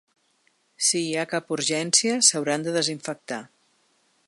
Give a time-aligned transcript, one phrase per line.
[0.85, 3.41] Si hi ha cap urgència, s’hauran de desinfectar.